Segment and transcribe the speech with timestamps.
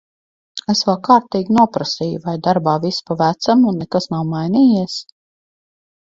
[0.73, 4.99] Es vēl kārtīgi noprasīju, vai darbā viss pa vecam un nekas nav mainījies?